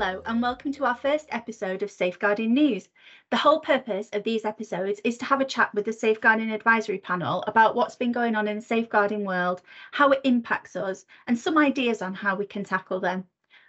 Hello, 0.00 0.22
and 0.26 0.40
welcome 0.40 0.70
to 0.74 0.84
our 0.84 0.94
first 0.94 1.26
episode 1.30 1.82
of 1.82 1.90
Safeguarding 1.90 2.54
News. 2.54 2.88
The 3.30 3.36
whole 3.36 3.58
purpose 3.58 4.08
of 4.12 4.22
these 4.22 4.44
episodes 4.44 5.00
is 5.02 5.18
to 5.18 5.24
have 5.24 5.40
a 5.40 5.44
chat 5.44 5.74
with 5.74 5.86
the 5.86 5.92
Safeguarding 5.92 6.52
Advisory 6.52 6.98
Panel 6.98 7.42
about 7.48 7.74
what's 7.74 7.96
been 7.96 8.12
going 8.12 8.36
on 8.36 8.46
in 8.46 8.58
the 8.58 8.62
safeguarding 8.62 9.24
world, 9.24 9.60
how 9.90 10.10
it 10.10 10.20
impacts 10.22 10.76
us, 10.76 11.04
and 11.26 11.36
some 11.36 11.58
ideas 11.58 12.00
on 12.00 12.14
how 12.14 12.36
we 12.36 12.46
can 12.46 12.62
tackle 12.62 13.00
them. 13.00 13.24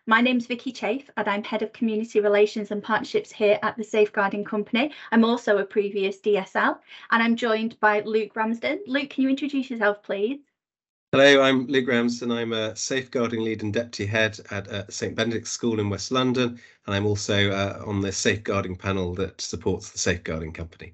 My 0.05 0.21
name's 0.21 0.45
Vikkey 0.45 0.71
Chaffe, 0.71 1.09
and 1.18 1.27
I'm 1.27 1.44
Head 1.44 1.63
of 1.63 1.73
Community 1.73 2.20
Relations 2.20 2.70
and 2.70 2.84
Partnerships 2.84 3.32
here 3.32 3.57
at 3.64 3.75
the 3.75 3.84
Safeguarding 3.84 4.43
Company. 4.43 4.91
I'm 5.11 5.25
also 5.25 5.57
a 5.57 5.66
previous 5.66 6.21
DSL, 6.21 6.77
and 7.09 7.23
I'm 7.23 7.38
joined 7.38 7.80
by 7.80 8.02
Luke 8.02 8.35
Ramsden. 8.35 8.84
Luke, 8.85 9.09
can 9.09 9.23
you 9.23 9.30
introduce 9.30 9.71
yourself, 9.71 10.04
please? 10.04 10.41
Hello, 11.12 11.41
I'm 11.41 11.66
Luke 11.66 11.88
Ramsden. 11.88 12.31
I'm 12.31 12.54
a 12.54 12.76
safeguarding 12.76 13.41
lead 13.41 13.63
and 13.63 13.73
deputy 13.73 14.05
head 14.05 14.40
at 14.52 14.68
uh, 14.68 14.88
St 14.91 15.16
Benedict's 15.16 15.49
School 15.49 15.80
in 15.80 15.90
West 15.90 16.12
London, 16.12 16.62
and 16.85 16.95
I'm 16.95 17.08
also 17.08 17.49
uh, 17.49 17.82
on 17.84 17.99
the 18.02 18.12
safeguarding 18.12 18.76
panel 18.76 19.16
that 19.16 19.41
supports 19.41 19.90
the 19.90 19.98
Safeguarding 19.98 20.54
Company. 20.54 20.94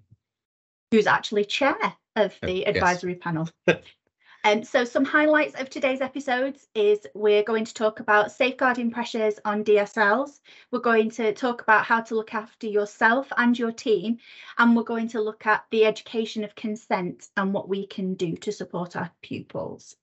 Who's 0.91 1.05
actually 1.05 1.43
chair 1.43 1.75
of 2.15 2.33
oh, 2.41 2.47
the 2.47 2.65
oh, 2.65 2.69
advisory 2.69 3.11
yes. 3.11 3.21
panel. 3.21 3.49
Um, 4.45 4.63
so 4.63 4.85
some 4.85 5.05
highlights 5.05 5.59
of 5.59 5.71
today's 5.71 6.01
episodes 6.01 6.67
is 6.75 6.99
we're 7.15 7.41
going 7.41 7.65
to 7.65 7.73
talk 7.73 7.99
about 7.99 8.31
safeguarding 8.31 8.91
pressures 8.91 9.39
on 9.43 9.63
DSLs. 9.63 10.39
We're 10.69 10.81
going 10.81 11.09
to 11.11 11.33
talk 11.33 11.63
about 11.63 11.83
how 11.83 12.01
to 12.01 12.13
look 12.13 12.35
after 12.35 12.67
yourself 12.67 13.27
and 13.37 13.57
your 13.57 13.71
team, 13.71 14.19
and 14.59 14.75
we're 14.75 14.83
going 14.83 15.07
to 15.09 15.19
look 15.19 15.47
at 15.47 15.65
the 15.71 15.85
education 15.85 16.43
of 16.43 16.53
consent 16.53 17.29
and 17.35 17.55
what 17.55 17.67
we 17.67 17.87
can 17.87 18.13
do 18.13 18.35
to 18.35 18.51
support 18.51 18.95
our 18.95 19.09
pupils. 19.23 19.95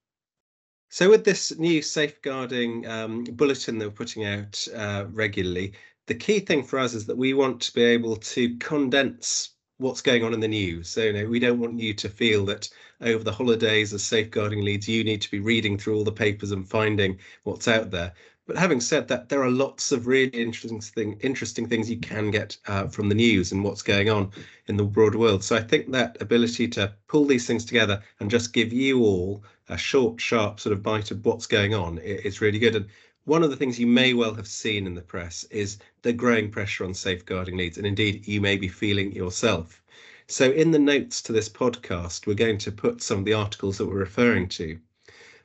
So 0.93 1.09
with 1.09 1.25
this 1.25 1.59
new 1.59 1.81
safeguarding 1.81 2.87
um, 2.87 3.25
bulletin 3.25 3.79
that 3.79 3.87
we're 3.87 3.93
putting 3.93 4.27
out 4.27 4.63
uh, 4.77 5.07
regularly, 5.11 5.73
the 6.07 6.15
key 6.15 6.39
thing 6.39 6.63
for 6.63 6.79
us 6.79 6.93
is 6.93 7.07
that 7.07 7.17
we 7.17 7.33
want 7.33 7.63
to 7.63 7.73
be 7.73 7.83
able 7.83 8.17
to 8.17 8.55
condense 8.59 9.55
what's 9.79 10.03
going 10.03 10.23
on 10.23 10.35
in 10.35 10.41
the 10.41 10.49
news. 10.49 10.91
So 10.91 11.05
you 11.05 11.15
know, 11.15 11.27
we 11.27 11.39
don't 11.39 11.61
want 11.61 11.79
you 11.79 11.95
to 11.95 12.11
feel 12.11 12.45
that 12.45 12.69
over 13.01 13.25
the 13.25 13.33
holidays 13.33 13.95
as 13.95 14.03
safeguarding 14.03 14.63
leads, 14.63 14.87
you 14.87 15.03
need 15.03 15.23
to 15.23 15.31
be 15.31 15.41
reading 15.41 15.79
through 15.79 15.97
all 15.97 16.05
the 16.05 16.13
papers 16.13 16.51
and 16.51 16.69
finding 16.69 17.19
what's 17.45 17.69
out 17.69 17.91
there. 17.91 18.13
But 18.47 18.59
having 18.59 18.83
said 18.83 19.09
that, 19.09 19.31
there 19.31 19.43
are 19.43 19.51
lots 19.51 19.93
of 19.93 20.07
really 20.07 20.29
interesting 20.29 20.83
thing, 20.83 21.19
interesting 21.23 21.67
things 21.69 21.89
you 21.89 22.01
can 22.01 22.31
get 22.31 22.59
uh, 22.67 22.89
from 22.89 23.09
the 23.09 23.15
news 23.15 23.51
and 23.51 23.65
what's 23.65 23.81
going 23.81 24.11
on 24.11 24.31
in 24.67 24.77
the 24.77 24.85
broader 24.85 25.17
world. 25.17 25.43
So 25.43 25.57
I 25.57 25.63
think 25.63 25.91
that 25.93 26.21
ability 26.21 26.69
to 26.69 26.93
pull 27.09 27.25
these 27.25 27.47
things 27.47 27.65
together 27.65 28.03
and 28.21 28.31
just 28.31 28.53
give 28.53 28.75
you 28.75 29.01
all 29.01 29.43
a 29.69 29.79
short, 29.79 30.21
sharp 30.21 30.61
sort 30.61 30.73
of 30.73 30.83
bite 30.83 31.11
of 31.11 31.25
what's 31.25 31.47
going 31.47 31.75
on 31.75 31.99
is 31.99 32.41
really 32.41 32.59
good. 32.59 32.77
And 32.77 32.87
one 33.25 33.43
of 33.43 33.51
the 33.51 33.57
things 33.57 33.79
you 33.79 33.87
may 33.87 34.15
well 34.15 34.35
have 34.35 34.49
seen 34.49 34.87
in 34.87 34.95
the 34.95 35.03
press 35.03 35.45
is 35.45 35.79
the 36.03 36.13
growing 36.13 36.51
pressure 36.51 36.85
on 36.85 36.95
safeguarding 36.95 37.57
leads, 37.57 37.79
and 37.79 37.87
indeed 37.87 38.27
you 38.27 38.41
may 38.41 38.57
be 38.57 38.69
feeling 38.69 39.13
yourself. 39.13 39.83
So 40.27 40.51
in 40.51 40.71
the 40.71 40.79
notes 40.79 41.23
to 41.23 41.33
this 41.33 41.49
podcast, 41.49 42.27
we're 42.27 42.35
going 42.35 42.59
to 42.59 42.73
put 42.73 43.03
some 43.03 43.21
of 43.21 43.25
the 43.25 43.35
articles 43.35 43.79
that 43.79 43.87
we're 43.87 43.95
referring 43.95 44.49
to. 44.49 44.79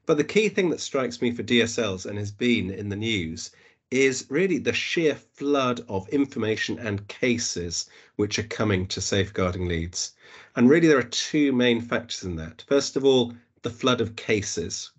But 0.05 0.17
the 0.17 0.23
key 0.23 0.49
thing 0.49 0.69
that 0.69 0.79
strikes 0.79 1.21
me 1.21 1.31
for 1.31 1.43
DSLs 1.43 2.05
and 2.05 2.17
has 2.17 2.31
been 2.31 2.71
in 2.71 2.89
the 2.89 2.95
news 2.95 3.51
is 3.91 4.25
really 4.29 4.57
the 4.57 4.73
sheer 4.73 5.15
flood 5.15 5.81
of 5.87 6.09
information 6.09 6.79
and 6.79 7.07
cases 7.07 7.89
which 8.15 8.39
are 8.39 8.43
coming 8.43 8.87
to 8.87 9.01
safeguarding 9.01 9.67
leads. 9.67 10.13
And 10.55 10.69
really, 10.69 10.87
there 10.87 10.97
are 10.97 11.03
two 11.03 11.53
main 11.53 11.81
factors 11.81 12.23
in 12.23 12.35
that. 12.37 12.63
First 12.67 12.95
of 12.95 13.05
all, 13.05 13.33
the 13.67 13.73
flood 13.73 13.99
of 13.99 14.15
cases 14.15 14.91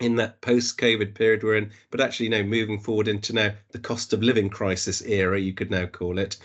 in 0.00 0.16
that 0.16 0.40
post-COVID 0.40 1.14
period 1.14 1.42
we're 1.42 1.56
in, 1.56 1.70
but 1.90 2.00
actually, 2.00 2.24
you 2.24 2.30
know, 2.30 2.42
moving 2.42 2.80
forward 2.80 3.06
into 3.06 3.34
now 3.34 3.50
the 3.72 3.78
cost 3.78 4.14
of 4.14 4.22
living 4.22 4.48
crisis 4.48 5.02
era, 5.02 5.38
you 5.38 5.52
could 5.52 5.70
now 5.70 5.84
call 5.84 6.18
it, 6.18 6.38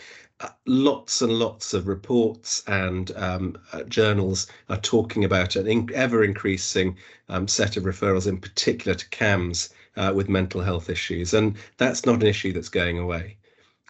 lots 0.66 1.22
and 1.22 1.32
lots 1.32 1.74
of 1.74 1.88
reports 1.88 2.64
and 2.68 3.16
um, 3.16 3.58
uh, 3.72 3.84
journals 3.84 4.48
are 4.68 4.82
talking 4.82 5.24
about 5.24 5.56
an 5.56 5.68
in- 5.68 5.90
ever 5.94 6.26
increasing 6.26 6.98
um, 7.30 7.48
set 7.48 7.78
of 7.78 7.84
referrals, 7.84 8.28
in 8.28 8.38
particular 8.38 8.94
to 8.94 9.08
CAMHS, 9.08 9.70
uh, 9.96 10.12
with 10.14 10.28
mental 10.28 10.60
health 10.60 10.90
issues. 10.90 11.34
And 11.34 11.56
that's 11.78 12.06
not 12.06 12.20
an 12.20 12.28
issue 12.28 12.52
that's 12.52 12.68
going 12.68 13.00
away. 13.00 13.38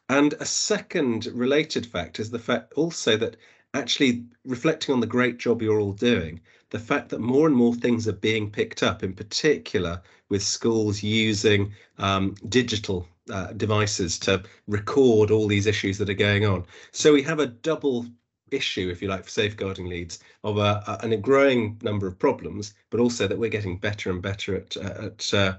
And 0.10 0.36
a 0.40 0.46
second 0.46 1.26
related 1.34 1.88
fact 1.88 2.20
is 2.20 2.30
the 2.30 2.38
fact 2.38 2.74
also 2.74 3.18
that 3.18 3.36
actually 3.74 4.26
reflecting 4.46 4.94
on 4.94 5.00
the 5.00 5.08
great 5.08 5.40
job 5.40 5.60
you're 5.60 5.80
all 5.80 5.94
doing, 5.94 6.40
the 6.74 6.80
fact 6.80 7.10
that 7.10 7.20
more 7.20 7.46
and 7.46 7.56
more 7.56 7.76
things 7.76 8.08
are 8.08 8.14
being 8.14 8.50
picked 8.50 8.82
up, 8.82 9.04
in 9.04 9.14
particular 9.14 10.02
with 10.30 10.42
schools 10.42 11.04
using 11.04 11.72
um, 12.00 12.34
digital 12.50 13.08
uh, 13.32 13.54
devices 13.54 14.18
to 14.18 14.42
record 14.68 15.30
all 15.30 15.48
these 15.48 15.68
issues 15.68 16.00
that 16.00 16.10
are 16.10 16.16
going 16.16 16.46
on. 16.46 16.66
So 16.92 17.14
we 17.14 17.22
have 17.22 17.40
a 17.40 17.46
double 17.46 18.08
issue, 18.50 18.90
if 18.90 19.04
you 19.04 19.08
like, 19.08 19.24
for 19.24 19.30
safeguarding 19.30 19.88
leads 19.88 20.18
of 20.44 20.58
a, 20.58 21.00
a, 21.04 21.10
a 21.10 21.18
growing 21.18 21.80
number 21.84 22.08
of 22.08 22.18
problems, 22.18 22.74
but 22.90 23.00
also 23.00 23.28
that 23.28 23.38
we're 23.38 23.52
getting 23.52 23.78
better 23.78 24.10
and 24.10 24.22
better 24.22 24.56
at 24.56 24.76
uh, 24.76 25.06
at 25.06 25.34
uh, 25.34 25.54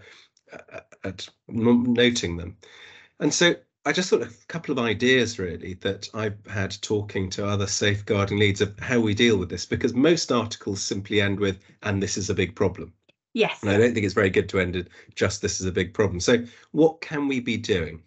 at 1.05 1.29
noting 1.47 2.37
them. 2.37 2.57
And 3.21 3.33
so 3.33 3.55
I 3.87 3.93
just 3.93 4.09
thought 4.09 4.23
a 4.23 4.33
couple 4.49 4.73
of 4.73 4.79
ideas 4.79 5.39
really 5.39 5.75
that 5.83 6.09
I've 6.15 6.39
had 6.47 6.81
talking 6.81 7.29
to 7.31 7.47
other 7.47 7.67
safeguarding 7.67 8.39
leads 8.39 8.63
of 8.63 8.79
how 8.79 8.99
we 8.99 9.13
deal 9.15 9.37
with 9.37 9.51
this, 9.51 9.67
because 9.67 9.93
most 9.93 10.33
articles 10.33 10.83
simply 10.83 11.21
end 11.21 11.39
with, 11.39 11.59
and 11.83 12.03
this 12.03 12.17
is 12.17 12.31
a 12.31 12.35
big 12.35 12.55
problem. 12.55 12.95
Yes. 13.35 13.61
And 13.61 13.71
I 13.71 13.77
don't 13.77 13.93
think 13.93 14.07
it's 14.07 14.15
very 14.15 14.31
good 14.31 14.49
to 14.51 14.61
end 14.61 14.77
it 14.77 14.89
just 15.15 15.43
this 15.43 15.61
is 15.61 15.67
a 15.67 15.73
big 15.73 15.93
problem. 15.93 16.21
So 16.21 16.45
what 16.71 17.01
can 17.03 17.29
we 17.29 17.41
be 17.41 17.59
doing? 17.59 18.03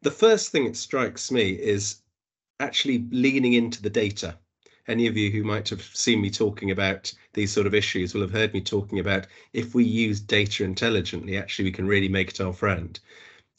The 0.00 0.10
first 0.10 0.50
thing 0.50 0.64
that 0.64 0.76
strikes 0.76 1.30
me 1.30 1.50
is 1.50 1.96
actually 2.60 3.04
leaning 3.10 3.52
into 3.52 3.82
the 3.82 3.90
data. 3.90 4.38
Any 4.88 5.06
of 5.06 5.16
you 5.16 5.30
who 5.30 5.44
might 5.44 5.68
have 5.68 5.82
seen 5.82 6.20
me 6.22 6.30
talking 6.30 6.70
about 6.70 7.12
these 7.34 7.52
sort 7.52 7.66
of 7.66 7.74
issues 7.74 8.14
will 8.14 8.22
have 8.22 8.32
heard 8.32 8.54
me 8.54 8.60
talking 8.60 8.98
about 8.98 9.26
if 9.52 9.74
we 9.74 9.84
use 9.84 10.20
data 10.20 10.64
intelligently, 10.64 11.36
actually 11.36 11.66
we 11.66 11.72
can 11.72 11.86
really 11.86 12.08
make 12.08 12.30
it 12.30 12.40
our 12.40 12.52
friend. 12.52 12.98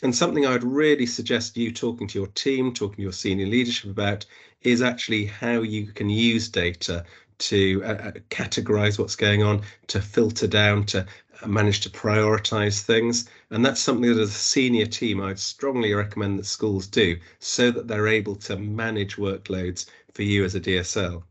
And 0.03 0.13
something 0.13 0.45
I'd 0.45 0.65
really 0.65 1.05
suggest 1.05 1.55
you 1.55 1.71
talking 1.71 2.09
to 2.09 2.19
your 2.19 2.27
team, 2.27 2.73
talking 2.73 2.97
to 2.97 3.01
your 3.03 3.13
senior 3.13 3.47
leadership 3.47 3.89
about 3.89 4.25
is 4.61 4.81
actually 4.81 5.27
how 5.27 5.61
you 5.61 5.87
can 5.87 6.09
use 6.09 6.49
data 6.49 7.05
to 7.37 7.81
uh, 7.85 7.87
uh, 7.87 8.11
categorize 8.29 8.99
what's 8.99 9.15
going 9.15 9.43
on, 9.43 9.61
to 9.87 10.01
filter 10.01 10.45
down, 10.45 10.85
to 10.87 11.05
uh, 11.41 11.47
manage 11.47 11.79
to 11.81 11.89
prioritize 11.89 12.81
things. 12.81 13.29
And 13.49 13.65
that's 13.65 13.79
something 13.79 14.13
that 14.13 14.21
as 14.21 14.31
a 14.31 14.33
senior 14.33 14.87
team, 14.87 15.21
I'd 15.21 15.39
strongly 15.39 15.93
recommend 15.93 16.37
that 16.37 16.47
schools 16.47 16.85
do 16.85 17.15
so 17.39 17.71
that 17.71 17.87
they're 17.87 18.09
able 18.09 18.35
to 18.35 18.57
manage 18.57 19.15
workloads 19.15 19.85
for 20.13 20.23
you 20.23 20.43
as 20.43 20.53
a 20.53 20.59
DSL. 20.59 21.23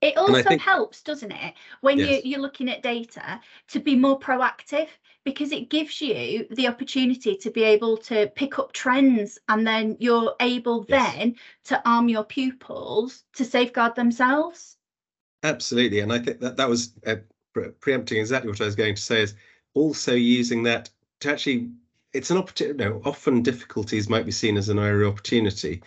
It 0.00 0.16
also 0.16 0.42
think, 0.42 0.62
helps, 0.62 1.02
doesn't 1.02 1.30
it, 1.30 1.54
when 1.82 1.98
yes. 1.98 2.24
you, 2.24 2.30
you're 2.30 2.40
looking 2.40 2.70
at 2.70 2.82
data 2.82 3.40
to 3.68 3.80
be 3.80 3.96
more 3.96 4.18
proactive 4.18 4.88
because 5.24 5.52
it 5.52 5.68
gives 5.68 6.00
you 6.00 6.46
the 6.50 6.68
opportunity 6.68 7.36
to 7.36 7.50
be 7.50 7.62
able 7.62 7.98
to 7.98 8.28
pick 8.34 8.58
up 8.58 8.72
trends 8.72 9.38
and 9.48 9.66
then 9.66 9.96
you're 10.00 10.34
able 10.40 10.86
yes. 10.88 11.14
then 11.14 11.36
to 11.64 11.88
arm 11.88 12.08
your 12.08 12.24
pupils 12.24 13.24
to 13.34 13.44
safeguard 13.44 13.94
themselves. 13.94 14.78
Absolutely, 15.42 16.00
and 16.00 16.12
I 16.12 16.18
think 16.18 16.40
that 16.40 16.56
that 16.56 16.68
was 16.68 16.94
uh, 17.06 17.16
pre- 17.52 17.68
preempting 17.80 18.18
exactly 18.18 18.50
what 18.50 18.60
I 18.60 18.66
was 18.66 18.76
going 18.76 18.94
to 18.94 19.02
say. 19.02 19.22
Is 19.22 19.34
also 19.74 20.14
using 20.14 20.62
that 20.62 20.88
to 21.20 21.30
actually, 21.30 21.70
it's 22.14 22.30
an 22.30 22.38
opportunity. 22.38 22.82
No, 22.82 23.02
often 23.04 23.42
difficulties 23.42 24.08
might 24.08 24.24
be 24.24 24.32
seen 24.32 24.56
as 24.56 24.70
an 24.70 24.78
area 24.78 25.08
opportunity 25.08 25.82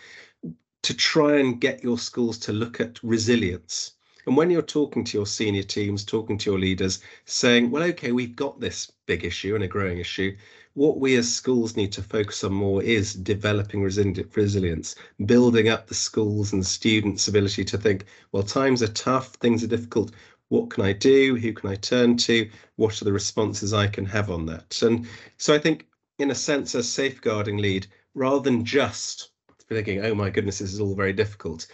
to 0.82 0.94
try 0.94 1.38
and 1.38 1.60
get 1.60 1.82
your 1.82 1.98
schools 1.98 2.38
to 2.38 2.52
look 2.52 2.80
at 2.80 3.02
resilience. 3.02 3.94
And 4.26 4.36
when 4.36 4.50
you're 4.50 4.62
talking 4.62 5.04
to 5.04 5.18
your 5.18 5.26
senior 5.26 5.62
teams, 5.62 6.04
talking 6.04 6.38
to 6.38 6.50
your 6.50 6.58
leaders, 6.58 7.00
saying, 7.24 7.70
well, 7.70 7.82
okay, 7.84 8.12
we've 8.12 8.36
got 8.36 8.60
this 8.60 8.90
big 9.06 9.24
issue 9.24 9.54
and 9.54 9.64
a 9.64 9.68
growing 9.68 9.98
issue 9.98 10.36
what 10.74 10.98
we 10.98 11.16
as 11.16 11.32
schools 11.32 11.76
need 11.76 11.92
to 11.92 12.02
focus 12.02 12.42
on 12.42 12.52
more 12.52 12.82
is 12.82 13.14
developing 13.14 13.80
resilience, 13.82 14.96
building 15.24 15.68
up 15.68 15.86
the 15.86 15.94
schools 15.94 16.52
and 16.52 16.66
students' 16.66 17.28
ability 17.28 17.64
to 17.64 17.78
think, 17.78 18.06
well, 18.32 18.42
times 18.42 18.82
are 18.82 18.88
tough, 18.88 19.34
things 19.34 19.62
are 19.62 19.68
difficult. 19.68 20.10
What 20.48 20.70
can 20.70 20.84
I 20.84 20.92
do? 20.92 21.36
Who 21.36 21.52
can 21.52 21.70
I 21.70 21.76
turn 21.76 22.16
to? 22.18 22.50
What 22.76 23.00
are 23.00 23.04
the 23.04 23.12
responses 23.12 23.72
I 23.72 23.86
can 23.86 24.04
have 24.06 24.30
on 24.30 24.46
that? 24.46 24.82
And 24.82 25.06
so 25.36 25.54
I 25.54 25.58
think, 25.58 25.86
in 26.18 26.32
a 26.32 26.34
sense, 26.34 26.74
as 26.74 26.88
safeguarding 26.88 27.58
lead, 27.58 27.86
rather 28.14 28.40
than 28.40 28.64
just 28.64 29.30
thinking, 29.68 30.04
oh 30.04 30.14
my 30.14 30.28
goodness, 30.28 30.58
this 30.58 30.72
is 30.72 30.80
all 30.80 30.94
very 30.94 31.12
difficult, 31.12 31.68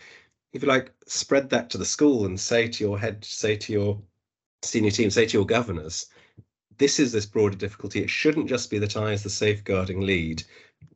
if 0.53 0.63
you 0.63 0.69
like, 0.69 0.93
spread 1.07 1.51
that 1.51 1.71
to 1.71 1.79
the 1.79 1.85
school 1.85 2.27
and 2.27 2.39
say 2.39 2.69
to 2.69 2.85
your 2.85 2.99
head, 2.99 3.25
say 3.25 3.57
to 3.57 3.73
your 3.73 4.03
senior 4.63 4.91
team, 4.91 5.11
say 5.11 5.27
to 5.27 5.39
your 5.39 5.47
governors, 5.47 6.07
this 6.79 6.99
is 6.99 7.13
this 7.13 7.27
broader 7.27 7.57
difficulty. 7.57 8.03
It 8.03 8.11
shouldn't 8.11 8.49
just 8.49 8.71
be 8.71 8.79
that 8.79 8.97
I, 8.97 9.13
as 9.13 9.23
the 9.23 9.31
safeguarding 9.31 10.01
lead, 10.01 10.43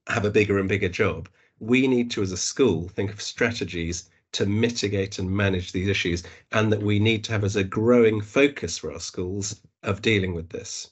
have 0.06 0.25
a 0.25 0.31
bigger 0.31 0.59
and 0.59 0.69
bigger 0.69 0.89
job. 0.89 1.29
We 1.61 1.87
need 1.87 2.11
to, 2.12 2.23
as 2.23 2.33
a 2.33 2.37
school, 2.37 2.89
think 2.89 3.12
of 3.12 3.23
strategies 3.23 4.09
to 4.33 4.47
mitigate 4.47 5.19
and 5.19 5.31
manage 5.31 5.71
these 5.71 5.89
issues, 5.89 6.25
and 6.53 6.73
that 6.73 6.83
we 6.83 6.99
need 6.99 7.23
to 7.25 7.33
have 7.33 7.45
as 7.45 7.55
a 7.55 7.62
growing 7.62 8.21
focus 8.21 8.79
for 8.79 8.93
our 8.93 8.99
schools 8.99 9.61
of 9.83 10.03
dealing 10.03 10.35
with 10.35 10.49
this. 10.49 10.91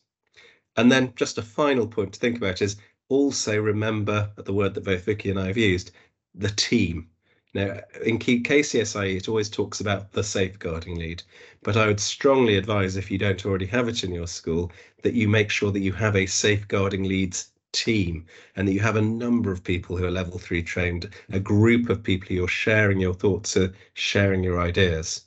And 0.77 0.93
then 0.93 1.13
just 1.17 1.39
a 1.39 1.43
final 1.43 1.87
point 1.87 2.13
to 2.15 2.21
think 2.21 2.37
about 2.37 2.63
is 2.63 2.77
also 3.09 3.59
remember 3.59 4.31
the 4.37 4.55
word 4.55 4.75
that 4.75 4.85
both 4.85 5.07
Vikkey 5.07 5.31
and 5.31 5.41
I 5.41 5.49
have 5.49 5.59
used, 5.59 5.91
the 6.35 6.51
team. 6.51 7.09
Now, 7.55 7.81
in 8.03 8.19
KCSIE, 8.19 9.17
it 9.17 9.29
always 9.29 9.51
talks 9.51 9.81
about 9.81 10.13
the 10.13 10.25
safeguarding 10.25 10.99
lead, 10.99 11.23
but 11.63 11.77
I 11.77 11.87
would 11.87 12.01
strongly 12.01 12.57
advise 12.57 12.97
if 12.97 13.11
you 13.11 13.19
don't 13.19 13.45
already 13.45 13.67
have 13.67 13.89
it 13.89 14.05
in 14.05 14.13
your 14.13 14.27
school 14.27 14.73
that 15.03 15.13
you 15.13 15.29
make 15.29 15.51
sure 15.51 15.71
that 15.71 15.81
you 15.81 15.93
have 15.93 16.17
a 16.17 16.25
safeguarding 16.25 17.05
leads 17.05 17.51
team 17.73 18.25
and 18.57 18.67
that 18.67 18.73
you 18.73 18.81
have 18.81 18.97
a 18.97 19.03
number 19.03 19.53
of 19.53 19.65
people 19.65 19.97
who 19.97 20.05
are 20.07 20.11
level 20.11 20.39
three 20.39 20.63
trained, 20.63 21.11
a 21.31 21.41
group 21.41 21.91
of 21.91 22.03
people 22.03 22.29
who 22.29 22.35
you're 22.37 22.49
sharing 22.49 22.99
your 22.99 23.15
thoughts, 23.15 23.55
uh, 23.55 23.69
sharing 23.93 24.43
your 24.43 24.59
ideas. 24.59 25.27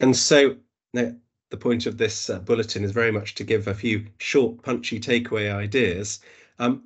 And 0.00 0.14
so 0.14 0.56
now 0.92 1.14
the 1.50 1.56
point 1.56 1.86
of 1.86 1.96
this 1.96 2.28
uh, 2.28 2.38
bulletin 2.40 2.84
is 2.84 2.92
very 2.92 3.12
much 3.12 3.34
to 3.36 3.44
give 3.44 3.66
a 3.66 3.74
few 3.74 4.06
short, 4.18 4.62
punchy 4.62 5.00
takeaway 5.00 5.54
ideas. 5.54 6.20
Um, 6.58 6.84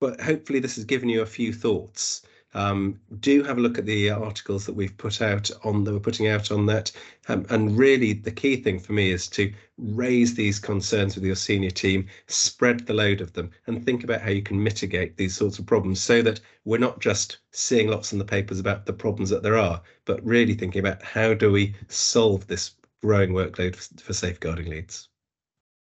but 0.00 0.20
hopefully 0.20 0.60
this 0.60 0.76
has 0.76 0.84
given 0.84 1.08
you 1.08 1.22
a 1.22 1.26
few 1.26 1.52
thoughts 1.52 2.22
um, 2.54 2.98
do 3.20 3.42
have 3.42 3.58
a 3.58 3.60
look 3.60 3.78
at 3.78 3.86
the 3.86 4.10
articles 4.10 4.64
that 4.66 4.74
we've 4.74 4.96
put 4.96 5.20
out 5.20 5.50
on 5.64 5.84
that 5.84 5.92
we're 5.92 6.00
putting 6.00 6.28
out 6.28 6.50
on 6.50 6.66
that. 6.66 6.90
Um, 7.28 7.46
and 7.50 7.76
really, 7.76 8.14
the 8.14 8.30
key 8.30 8.56
thing 8.56 8.78
for 8.78 8.94
me 8.94 9.10
is 9.10 9.28
to 9.28 9.52
raise 9.76 10.34
these 10.34 10.58
concerns 10.58 11.14
with 11.14 11.24
your 11.24 11.36
senior 11.36 11.70
team, 11.70 12.06
spread 12.26 12.86
the 12.86 12.94
load 12.94 13.20
of 13.20 13.32
them, 13.34 13.50
and 13.66 13.84
think 13.84 14.02
about 14.02 14.22
how 14.22 14.30
you 14.30 14.42
can 14.42 14.62
mitigate 14.62 15.16
these 15.16 15.36
sorts 15.36 15.58
of 15.58 15.66
problems 15.66 16.00
so 16.00 16.22
that 16.22 16.40
we're 16.64 16.78
not 16.78 17.00
just 17.00 17.38
seeing 17.52 17.88
lots 17.88 18.12
in 18.12 18.18
the 18.18 18.24
papers 18.24 18.58
about 18.58 18.86
the 18.86 18.92
problems 18.92 19.30
that 19.30 19.42
there 19.42 19.58
are, 19.58 19.82
but 20.04 20.24
really 20.24 20.54
thinking 20.54 20.80
about 20.80 21.02
how 21.02 21.34
do 21.34 21.52
we 21.52 21.74
solve 21.88 22.46
this 22.46 22.76
growing 23.02 23.30
workload 23.30 23.76
for 24.00 24.12
safeguarding 24.12 24.70
leads. 24.70 25.08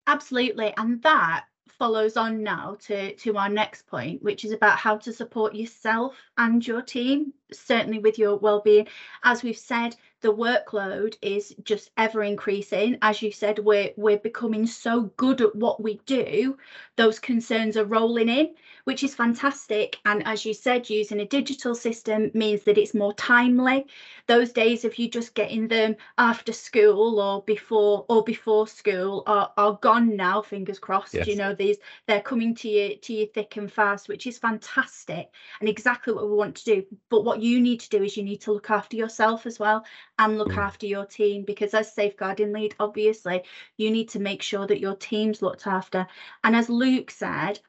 Absolutely. 0.07 0.73
And 0.77 1.01
that 1.03 1.45
follows 1.81 2.15
on 2.15 2.43
now 2.43 2.77
to 2.79 3.15
to 3.15 3.35
our 3.37 3.49
next 3.49 3.87
point 3.87 4.21
which 4.21 4.45
is 4.45 4.51
about 4.51 4.77
how 4.77 4.95
to 4.95 5.11
support 5.11 5.55
yourself 5.55 6.15
and 6.37 6.67
your 6.67 6.79
team 6.79 7.33
certainly 7.51 7.97
with 7.97 8.19
your 8.19 8.37
well-being. 8.37 8.87
As 9.23 9.41
we've 9.41 9.57
said 9.57 9.95
the 10.21 10.31
workload 10.31 11.15
is 11.23 11.55
just 11.63 11.89
ever 11.97 12.21
increasing. 12.21 12.99
As 13.01 13.23
you 13.23 13.31
said 13.31 13.57
we're 13.57 13.89
we're 13.97 14.19
becoming 14.19 14.67
so 14.67 15.11
good 15.17 15.41
at 15.41 15.55
what 15.55 15.81
we 15.81 15.99
do 16.05 16.55
those 16.97 17.17
concerns 17.17 17.75
are 17.75 17.85
rolling 17.85 18.29
in 18.29 18.53
which 18.85 19.03
is 19.03 19.15
fantastic. 19.15 19.99
And 20.05 20.25
as 20.25 20.45
you 20.45 20.53
said 20.53 20.89
using 20.89 21.19
a 21.19 21.25
digital 21.25 21.75
system 21.75 22.31
means 22.33 22.63
that 22.63 22.77
it's 22.77 22.93
more 22.93 23.13
timely. 23.13 23.85
Those 24.27 24.51
days 24.51 24.85
of 24.85 24.97
you 24.97 25.09
just 25.09 25.33
getting 25.33 25.67
them 25.67 25.95
after 26.17 26.53
school 26.53 27.19
or 27.19 27.43
before 27.43 28.05
or 28.09 28.23
before 28.23 28.67
school 28.67 29.23
are, 29.27 29.51
are 29.57 29.77
gone 29.81 30.15
now 30.15 30.41
fingers 30.41 30.79
crossed. 30.79 31.13
Yes. 31.13 31.27
you 31.27 31.35
know 31.35 31.53
these 31.53 31.77
they're 32.07 32.21
coming 32.21 32.55
to 32.55 32.69
you 32.69 32.97
to 32.97 33.13
you 33.13 33.27
thick 33.27 33.57
and 33.57 33.71
fast 33.71 34.07
which 34.07 34.27
is 34.27 34.37
fantastic 34.37 35.29
and 35.59 35.69
exactly 35.69 36.13
what 36.13 36.29
we 36.29 36.35
want 36.35 36.55
to 36.57 36.65
do. 36.65 36.85
But 37.09 37.25
what 37.25 37.41
you 37.41 37.59
need 37.59 37.79
to 37.81 37.89
do 37.89 38.03
is 38.03 38.17
you 38.17 38.23
need 38.23 38.41
to 38.41 38.53
look 38.53 38.69
after 38.69 38.95
yourself 38.95 39.45
as 39.45 39.59
well 39.59 39.85
and 40.19 40.37
look 40.37 40.49
mm. 40.49 40.57
after 40.57 40.85
your 40.85 41.05
team 41.05 41.43
because 41.43 41.73
as 41.73 41.93
safeguarding 41.93 42.53
lead 42.53 42.75
obviously 42.79 43.43
you 43.77 43.91
need 43.91 44.09
to 44.09 44.19
make 44.19 44.41
sure 44.41 44.67
that 44.67 44.79
your 44.79 44.95
team's 44.95 45.41
looked 45.41 45.67
after. 45.67 46.07
And 46.43 46.55
as 46.55 46.69
luke 46.69 47.11
said 47.11 47.59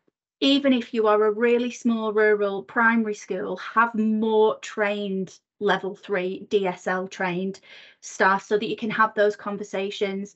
even 0.43 0.73
if 0.73 0.93
you 0.93 1.06
are 1.06 1.25
a 1.25 1.31
really 1.31 1.71
small 1.71 2.12
rural 2.12 2.65
primary 2.65 3.15
school 3.15 3.56
have 3.56 3.94
more 3.94 4.59
trained 4.59 5.39
level 5.61 5.94
3 5.94 6.47
dsl 6.50 7.09
trained 7.09 7.61
staff 8.00 8.44
so 8.44 8.59
that 8.59 8.69
you 8.69 8.77
can 8.77 8.91
have 8.91 9.15
those 9.15 9.37
conversations 9.37 10.35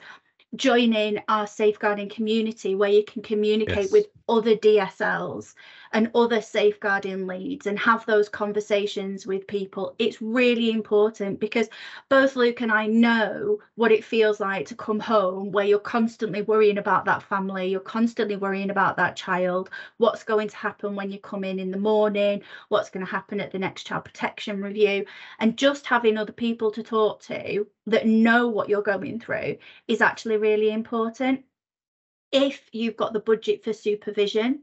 join 0.54 0.94
in 0.94 1.20
our 1.28 1.46
safeguarding 1.46 2.08
community 2.08 2.76
where 2.76 2.90
you 2.90 3.04
can 3.04 3.20
communicate 3.20 3.76
yes. 3.76 3.92
with 3.92 4.06
other 4.28 4.56
DSLs 4.56 5.54
and 5.92 6.10
other 6.14 6.40
safeguarding 6.40 7.26
leads 7.26 7.66
and 7.66 7.78
have 7.78 8.04
those 8.06 8.28
conversations 8.28 9.26
with 9.26 9.46
people. 9.46 9.94
It's 9.98 10.20
really 10.20 10.70
important 10.70 11.38
because 11.40 11.68
both 12.08 12.36
Luke 12.36 12.60
and 12.60 12.72
I 12.72 12.86
know 12.86 13.58
what 13.76 13.92
it 13.92 14.04
feels 14.04 14.40
like 14.40 14.66
to 14.66 14.74
come 14.74 15.00
home 15.00 15.52
where 15.52 15.64
you're 15.64 15.78
constantly 15.78 16.42
worrying 16.42 16.78
about 16.78 17.04
that 17.04 17.22
family, 17.22 17.68
you're 17.68 17.80
constantly 17.80 18.36
worrying 18.36 18.70
about 18.70 18.96
that 18.96 19.16
child, 19.16 19.70
what's 19.98 20.24
going 20.24 20.48
to 20.48 20.56
happen 20.56 20.96
when 20.96 21.10
you 21.10 21.18
come 21.18 21.44
in 21.44 21.58
in 21.58 21.70
the 21.70 21.78
morning, 21.78 22.42
what's 22.68 22.90
going 22.90 23.06
to 23.06 23.10
happen 23.10 23.40
at 23.40 23.52
the 23.52 23.58
next 23.58 23.84
child 23.84 24.04
protection 24.04 24.62
review. 24.62 25.04
And 25.38 25.56
just 25.56 25.86
having 25.86 26.18
other 26.18 26.32
people 26.32 26.70
to 26.72 26.82
talk 26.82 27.22
to 27.22 27.66
that 27.86 28.06
know 28.06 28.48
what 28.48 28.68
you're 28.68 28.82
going 28.82 29.20
through 29.20 29.56
is 29.86 30.00
actually 30.00 30.36
really 30.36 30.70
important 30.70 31.44
if 32.36 32.68
you've 32.72 32.96
got 32.96 33.12
the 33.12 33.20
budget 33.20 33.64
for 33.64 33.72
supervision, 33.72 34.60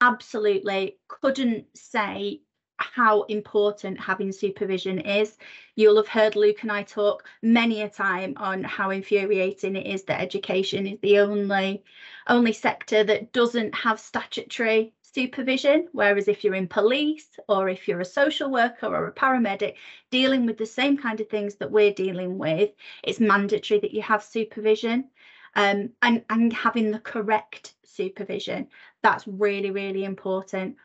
absolutely 0.00 0.96
couldn't 1.08 1.66
say 1.74 2.40
how 2.78 3.22
important 3.22 3.98
having 4.00 4.32
supervision 4.32 5.00
is. 5.00 5.36
You'll 5.76 5.96
have 5.96 6.08
heard 6.08 6.36
Luke 6.36 6.62
and 6.62 6.70
I 6.72 6.82
talk 6.82 7.28
many 7.42 7.82
a 7.82 7.88
time 7.88 8.34
on 8.36 8.64
how 8.64 8.90
infuriating 8.90 9.76
it 9.76 9.86
is 9.86 10.04
that 10.04 10.20
education 10.20 10.86
is 10.86 10.98
the 11.00 11.18
only 11.18 11.82
only 12.28 12.52
sector 12.52 13.02
that 13.04 13.32
doesn't 13.32 13.74
have 13.74 13.98
statutory 14.00 14.92
supervision. 15.02 15.88
Whereas 15.92 16.28
if 16.28 16.44
you're 16.44 16.54
in 16.54 16.68
police 16.68 17.28
or 17.48 17.68
if 17.68 17.88
you're 17.88 18.00
a 18.00 18.04
social 18.04 18.50
worker 18.50 18.86
or 18.86 19.06
a 19.06 19.12
paramedic 19.12 19.74
dealing 20.10 20.46
with 20.46 20.58
the 20.58 20.66
same 20.66 20.96
kind 20.96 21.20
of 21.20 21.28
things 21.28 21.56
that 21.56 21.70
we're 21.70 21.92
dealing 21.92 22.38
with, 22.38 22.70
it's 23.04 23.20
mandatory 23.20 23.80
that 23.80 23.94
you 23.94 24.02
have 24.02 24.22
supervision 24.22 25.10
um, 25.56 25.90
and, 26.02 26.24
and 26.30 26.52
having 26.52 26.90
the 26.90 27.00
correct 27.00 27.74
supervision. 27.84 28.68
That's 29.02 29.26
really, 29.26 29.70
really 29.70 30.04
important. 30.04 30.76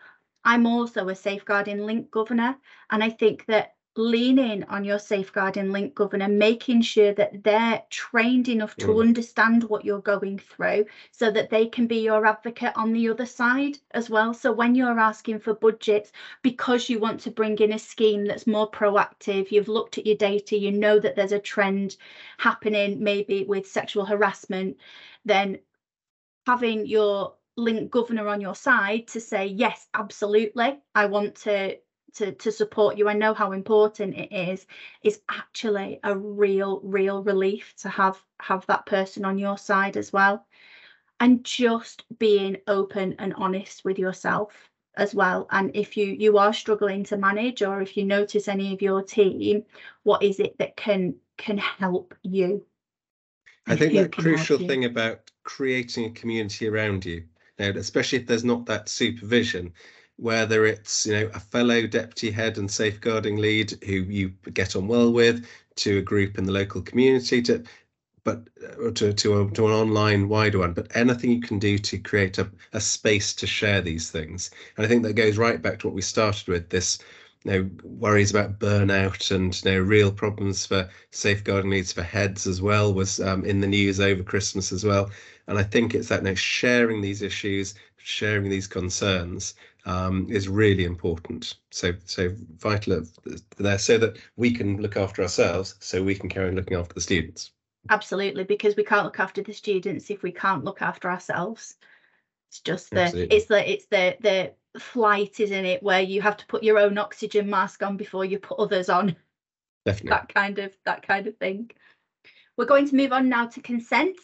I'm 0.45 0.65
also 0.65 1.09
a 1.09 1.15
safeguarding 1.15 1.85
link 1.85 2.11
governor, 2.11 2.55
and 2.91 3.03
I 3.03 3.09
think 3.09 3.45
that 3.47 3.75
leaning 3.95 4.63
on 4.65 4.83
your 4.83 4.99
safeguarding 4.99 5.71
link 5.71 5.95
governor, 5.95 6.27
making 6.27 6.81
sure 6.81 7.13
that 7.13 7.43
they're 7.43 7.83
trained 7.89 8.47
enough 8.47 8.75
to 8.77 8.87
mm. 8.87 9.01
understand 9.01 9.63
what 9.63 9.83
you're 9.83 10.01
going 10.01 10.37
through 10.37 10.85
so 11.11 11.31
that 11.31 11.49
they 11.49 11.65
can 11.65 11.87
be 11.87 11.97
your 11.97 12.25
advocate 12.25 12.71
on 12.75 12.93
the 12.93 13.09
other 13.09 13.25
side 13.25 13.77
as 13.91 14.09
well. 14.09 14.33
So 14.33 14.51
when 14.51 14.75
you're 14.75 14.99
asking 14.99 15.39
for 15.39 15.53
budgets, 15.53 16.11
because 16.43 16.89
you 16.89 16.99
want 16.99 17.19
to 17.21 17.31
bring 17.31 17.57
in 17.57 17.73
a 17.73 17.79
scheme 17.79 18.25
that's 18.25 18.47
more 18.47 18.69
proactive, 18.69 19.51
you've 19.51 19.67
looked 19.67 19.97
at 19.97 20.05
your 20.05 20.17
data, 20.17 20.57
you 20.57 20.71
know 20.71 20.99
that 20.99 21.15
there's 21.15 21.31
a 21.31 21.39
trend 21.39 21.97
happening 22.37 23.03
maybe 23.03 23.43
with 23.43 23.67
sexual 23.67 24.05
harassment, 24.05 24.77
then 25.25 25.59
having 26.45 26.85
your 26.85 27.35
link 27.57 27.91
governor 27.91 28.27
on 28.29 28.39
your 28.39 28.55
side 28.55 29.05
to 29.05 29.19
say 29.19 29.45
yes 29.45 29.87
absolutely 29.93 30.79
i 30.95 31.05
want 31.05 31.35
to 31.35 31.75
to 32.15 32.31
to 32.33 32.51
support 32.51 32.97
you. 32.97 33.07
I 33.07 33.13
know 33.13 33.33
how 33.33 33.51
important 33.51 34.17
it 34.17 34.31
is 34.31 34.65
is 35.03 35.21
actually 35.29 35.99
a 36.03 36.17
real 36.17 36.79
real 36.83 37.23
relief 37.23 37.73
to 37.77 37.89
have 37.89 38.21
have 38.39 38.65
that 38.67 38.85
person 38.85 39.25
on 39.25 39.37
your 39.37 39.57
side 39.57 39.97
as 39.97 40.13
well. 40.13 40.45
And 41.19 41.43
just 41.43 42.05
being 42.17 42.57
open 42.67 43.15
and 43.19 43.33
honest 43.33 43.83
with 43.83 43.99
yourself 43.99 44.69
as 44.95 45.13
well. 45.13 45.47
And 45.51 45.71
if 45.73 45.97
you 45.97 46.05
you 46.07 46.37
are 46.37 46.53
struggling 46.53 47.03
to 47.05 47.17
manage 47.17 47.61
or 47.61 47.81
if 47.81 47.97
you 47.97 48.05
notice 48.05 48.47
any 48.47 48.73
of 48.73 48.81
your 48.81 49.01
team 49.01 49.63
what 50.03 50.23
is 50.23 50.39
it 50.39 50.57
that 50.59 50.75
can 50.75 51.15
can 51.37 51.57
help 51.57 52.13
you? 52.23 52.65
I 53.67 53.75
think 53.75 53.93
the 53.93 54.09
crucial 54.09 54.57
thing 54.57 54.85
about 54.85 55.29
creating 55.43 56.05
a 56.05 56.11
community 56.11 56.67
around 56.67 57.05
you 57.05 57.23
now 57.57 57.69
especially 57.69 58.19
if 58.19 58.27
there's 58.27 58.43
not 58.43 58.65
that 58.65 58.89
supervision 58.89 59.73
whether 60.19 60.65
it's 60.65 61.05
you 61.05 61.13
know 61.13 61.29
a 61.33 61.39
fellow 61.39 61.87
deputy 61.87 62.29
head 62.29 62.57
and 62.57 62.69
safeguarding 62.69 63.37
lead 63.37 63.71
who 63.85 63.93
you 63.93 64.29
get 64.53 64.75
on 64.75 64.87
well 64.87 65.11
with 65.11 65.45
to 65.75 65.99
a 65.99 66.01
group 66.01 66.37
in 66.37 66.43
the 66.43 66.51
local 66.51 66.81
community 66.81 67.41
to 67.41 67.63
but 68.25 68.43
uh, 68.63 68.91
to 68.91 69.13
to, 69.13 69.41
a, 69.41 69.51
to 69.51 69.65
an 69.65 69.71
online 69.71 70.27
wider 70.27 70.59
one 70.59 70.73
but 70.73 70.93
anything 70.95 71.31
you 71.31 71.41
can 71.41 71.57
do 71.57 71.77
to 71.77 71.97
create 71.97 72.37
a, 72.37 72.49
a 72.73 72.81
space 72.81 73.33
to 73.33 73.47
share 73.47 73.81
these 73.81 74.11
things. 74.11 74.51
And 74.75 74.85
i 74.85 74.89
think 74.89 75.03
that 75.03 75.13
goes 75.13 75.37
right 75.37 75.61
back 75.61 75.79
to 75.79 75.87
what 75.87 75.95
we 75.95 76.01
started 76.01 76.47
with 76.47 76.69
this 76.69 76.99
you 77.45 77.51
know 77.51 77.69
worries 77.83 78.31
about 78.31 78.59
burnout 78.59 79.31
and 79.33 79.63
you 79.63 79.71
know 79.71 79.79
real 79.79 80.11
problems 80.11 80.65
for 80.65 80.89
safeguarding 81.11 81.71
needs 81.71 81.93
for 81.93 82.03
heads 82.03 82.45
as 82.45 82.61
well 82.61 82.93
was 82.93 83.21
um, 83.21 83.45
in 83.45 83.61
the 83.61 83.67
news 83.67 84.01
over 84.01 84.21
christmas 84.23 84.73
as 84.73 84.83
well. 84.83 85.09
And 85.47 85.57
i 85.57 85.63
think 85.63 85.95
it's 85.95 86.09
that 86.09 86.23
you 86.23 86.29
know 86.29 86.35
sharing 86.35 86.99
these 86.99 87.21
issues 87.21 87.73
sharing 87.97 88.49
these 88.49 88.67
concerns 88.67 89.53
um, 89.89 90.27
is 90.29 90.47
really 90.47 90.85
important. 90.85 91.55
So, 91.71 91.93
so 92.05 92.29
vital 92.57 93.03
there 93.57 93.79
so 93.79 93.97
that 93.97 94.17
we 94.37 94.51
can 94.51 94.79
look 94.81 94.95
after 94.95 95.23
ourselves, 95.23 95.75
so 95.79 96.03
we 96.03 96.13
can 96.13 96.29
carry 96.29 96.49
on 96.49 96.55
looking 96.55 96.77
after 96.77 96.93
the 96.93 97.01
students. 97.01 97.51
Absolutely, 97.89 98.43
because 98.43 98.75
we 98.75 98.83
can't 98.83 99.05
look 99.05 99.19
after 99.19 99.41
the 99.41 99.53
students 99.53 100.11
if 100.11 100.21
we 100.21 100.31
can't 100.31 100.63
look 100.63 100.83
after 100.83 101.09
ourselves. 101.09 101.75
It's 102.49 102.59
just 102.59 102.91
the 102.91 103.01
Absolutely. 103.01 103.35
it's 103.35 103.45
the 103.47 103.71
it's 103.71 103.85
the 103.87 104.15
the 104.21 104.79
flight, 104.79 105.39
isn't 105.39 105.65
it, 105.65 105.81
where 105.81 106.01
you 106.01 106.21
have 106.21 106.37
to 106.37 106.45
put 106.45 106.61
your 106.61 106.77
own 106.77 106.99
oxygen 106.99 107.49
mask 107.49 107.81
on 107.81 107.97
before 107.97 108.25
you 108.25 108.37
put 108.37 108.59
others 108.59 108.89
on. 108.89 109.15
Definitely. 109.85 110.09
That 110.11 110.33
kind 110.33 110.59
of 110.59 110.77
that 110.85 111.07
kind 111.07 111.25
of 111.25 111.35
thing. 111.37 111.71
We're 112.57 112.65
going 112.65 112.87
to 112.89 112.95
move 112.95 113.11
on 113.11 113.27
now 113.27 113.47
to 113.47 113.61
consent. 113.61 114.17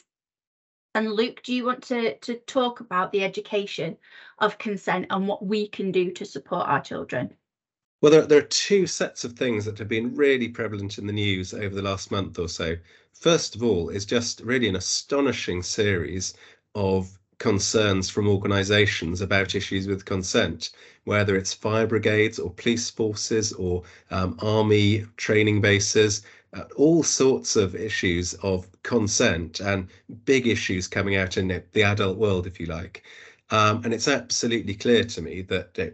And 0.95 1.11
Luke, 1.11 1.41
do 1.43 1.53
you 1.53 1.65
want 1.65 1.83
to, 1.83 2.17
to 2.19 2.35
talk 2.47 2.79
about 2.79 3.11
the 3.11 3.25
education 3.25 3.97
of 4.39 4.57
consent 4.57 5.07
and 5.09 5.27
what 5.27 5.45
we 5.45 5.67
can 5.67 5.91
do 5.91 6.09
to 6.11 6.25
support 6.25 6.69
our 6.69 6.79
children? 6.79 7.33
Well, 8.01 8.13
there, 8.13 8.25
there 8.25 8.39
are 8.39 8.43
two 8.43 8.87
sets 8.87 9.25
of 9.25 9.33
things 9.33 9.65
that 9.65 9.77
have 9.77 9.89
been 9.89 10.15
really 10.15 10.47
prevalent 10.47 10.97
in 10.97 11.05
the 11.05 11.11
news 11.11 11.53
over 11.53 11.75
the 11.75 11.81
last 11.81 12.11
month 12.11 12.39
or 12.39 12.47
so. 12.47 12.77
First 13.11 13.57
of 13.57 13.63
all, 13.63 13.89
is 13.89 14.05
just 14.05 14.39
really 14.39 14.69
an 14.69 14.77
astonishing 14.77 15.63
series 15.63 16.33
of 16.75 17.19
concerns 17.39 18.09
from 18.09 18.29
organisations 18.29 19.19
about 19.19 19.53
issues 19.53 19.87
with 19.87 20.05
consent, 20.05 20.69
whether 21.03 21.35
it's 21.35 21.53
fire 21.53 21.87
brigades 21.87 22.39
or 22.39 22.51
police 22.51 22.89
forces 22.89 23.51
or 23.53 23.83
um, 24.11 24.37
army 24.41 25.05
training 25.17 25.59
bases, 25.59 26.21
all 26.75 27.03
sorts 27.03 27.55
of 27.55 27.75
issues 27.75 28.33
of 28.35 28.67
consent 28.83 29.59
and 29.59 29.87
big 30.25 30.47
issues 30.47 30.87
coming 30.87 31.15
out 31.15 31.37
in 31.37 31.47
the 31.71 31.83
adult 31.83 32.17
world, 32.17 32.47
if 32.47 32.59
you 32.59 32.65
like. 32.65 33.03
Um, 33.49 33.81
and 33.83 33.93
it's 33.93 34.07
absolutely 34.07 34.73
clear 34.73 35.03
to 35.03 35.21
me 35.21 35.41
that 35.43 35.77
uh, 35.77 35.87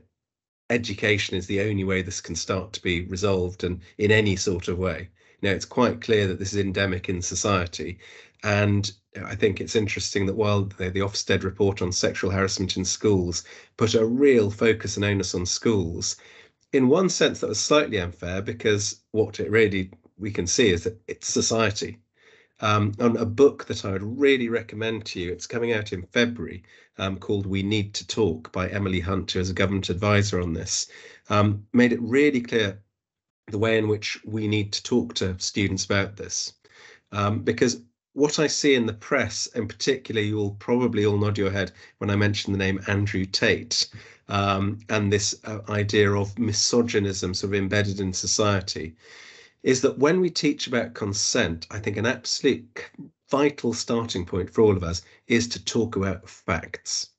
education 0.70 1.36
is 1.36 1.48
the 1.48 1.62
only 1.62 1.84
way 1.84 2.02
this 2.02 2.22
can 2.22 2.36
start 2.36 2.72
to 2.74 2.82
be 2.82 3.02
resolved 3.06 3.64
and 3.64 3.82
in 3.98 4.12
any 4.12 4.36
sort 4.36 4.68
of 4.68 4.78
way. 4.78 5.10
Now, 5.42 5.52
it's 5.52 5.66
quite 5.66 6.02
clear 6.02 6.28
that 6.28 6.40
this 6.40 6.54
is 6.54 6.60
endemic 6.60 7.10
in 7.10 7.22
society. 7.22 8.00
And 8.44 8.92
I 9.26 9.36
think 9.36 9.60
it's 9.60 9.76
interesting 9.76 10.26
that 10.28 10.36
while 10.36 10.64
the, 10.64 10.90
the 10.90 11.02
Ofsted 11.02 11.44
report 11.44 11.82
on 11.82 11.92
sexual 11.92 12.32
harassment 12.32 12.78
in 12.78 12.86
schools 12.86 13.44
put 13.78 13.96
a 13.96 14.06
real 14.06 14.50
focus 14.50 14.96
and 14.96 15.06
onus 15.06 15.36
on 15.36 15.46
schools, 15.46 16.16
in 16.72 16.88
one 16.88 17.10
sense 17.10 17.40
that 17.40 17.50
was 17.50 17.60
slightly 17.60 18.00
unfair 18.00 18.42
because 18.42 19.02
what 19.12 19.40
it 19.40 19.52
really 19.52 19.92
we 20.22 20.32
can 20.32 20.48
see 20.48 20.70
is 20.70 20.84
that 20.84 21.02
it's 21.08 21.28
society. 21.28 22.00
Um, 22.62 22.94
on 23.00 23.18
a 23.18 23.26
book 23.26 23.66
that 23.66 23.84
I 23.84 23.92
would 23.92 24.20
really 24.20 24.48
recommend 24.48 25.06
to 25.08 25.20
you, 25.20 25.32
it's 25.32 25.48
coming 25.48 25.74
out 25.74 25.94
in 25.94 26.04
February, 26.04 26.64
um, 27.00 27.18
called 27.18 27.48
We 27.48 27.64
Need 27.64 27.96
to 27.96 28.08
Talk 28.08 28.52
by 28.52 28.70
Emily 28.70 29.00
Hunt, 29.00 29.32
who 29.32 29.40
is 29.40 29.50
a 29.50 29.54
government 29.54 29.90
advisor 29.90 30.40
on 30.40 30.54
this, 30.54 30.88
um, 31.30 31.66
made 31.74 31.92
it 31.92 32.02
really 32.02 32.42
clear 32.42 32.80
the 33.48 33.58
way 33.58 33.80
in 33.80 33.88
which 33.88 34.20
we 34.24 34.48
need 34.48 34.72
to 34.74 34.84
talk 34.84 35.16
to 35.16 35.38
students 35.40 35.86
about 35.86 36.16
this. 36.18 36.54
Um, 37.12 37.42
because 37.42 37.82
what 38.14 38.40
I 38.40 38.48
see 38.48 38.76
in 38.76 38.86
the 38.86 38.94
press, 38.94 39.48
and 39.56 39.68
particularly, 39.68 40.28
you'll 40.28 40.52
probably 40.52 41.06
all 41.06 41.18
nod 41.18 41.38
your 41.38 41.52
head 41.52 41.72
when 41.98 42.10
I 42.10 42.16
mention 42.16 42.52
the 42.52 42.60
name 42.60 42.80
Andrew 42.88 43.26
Tate 43.26 43.88
um, 44.28 44.80
and 44.90 45.12
this 45.12 45.36
uh, 45.46 45.60
idea 45.70 46.12
of 46.14 46.38
misogynism 46.38 47.34
sort 47.34 47.54
of 47.54 47.56
embedded 47.56 48.00
in 48.00 48.14
society, 48.14 48.96
is 49.64 49.82
that 49.82 49.98
when 49.98 50.20
we 50.20 50.30
teach 50.30 50.68
about 50.68 50.94
consent, 50.94 51.68
I 51.72 51.80
think 51.80 51.98
an 51.98 52.06
absolute 52.06 52.90
vital 53.30 53.74
starting 53.74 54.26
point 54.26 54.50
for 54.50 54.62
all 54.62 54.76
of 54.76 54.84
us 54.84 55.02
is 55.28 55.48
to 55.50 55.64
talk 55.64 55.96
about 55.96 56.30
facts, 56.30 57.10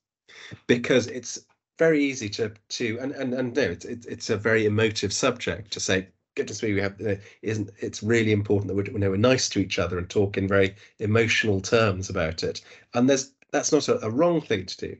because 0.67 1.07
it's 1.07 1.47
very 1.79 2.03
easy 2.05 2.29
to 2.29 2.53
to 2.69 2.99
and 3.01 3.13
and 3.13 3.33
and 3.35 3.55
no, 3.55 3.63
it's 3.63 3.85
it's 3.85 4.31
a 4.31 4.37
very 4.37 4.67
emotive 4.67 5.13
subject 5.13 5.73
to 5.73 5.81
say 5.81 6.09
goodness 6.35 6.63
me, 6.63 6.73
we 6.73 6.81
have 6.81 7.01
uh, 7.01 7.17
isn't 7.43 7.71
it's 7.79 8.03
really 8.03 8.33
important 8.33 8.69
that 8.69 8.75
we're, 8.75 8.87
you 8.87 8.99
know, 8.99 9.11
we're 9.11 9.17
nice 9.17 9.49
to 9.51 9.59
each 9.59 9.79
other 9.79 9.99
and 9.99 10.09
talk 10.09 10.37
in 10.37 10.49
very 10.49 10.75
emotional 10.99 11.61
terms 11.61 12.09
about 12.09 12.43
it. 12.43 12.63
And 12.95 13.09
there's 13.09 13.33
that's 13.51 13.73
not 13.73 13.89
a, 13.89 14.05
a 14.05 14.11
wrong 14.11 14.41
thing 14.41 14.67
to 14.67 14.77
do. 14.89 14.97